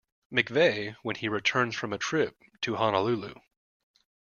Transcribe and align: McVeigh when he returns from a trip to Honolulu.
McVeigh 0.33 0.95
when 1.03 1.17
he 1.17 1.29
returns 1.29 1.75
from 1.75 1.93
a 1.93 1.99
trip 1.99 2.35
to 2.61 2.75
Honolulu. 2.77 3.35